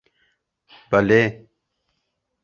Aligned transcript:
Belê. 0.89 1.23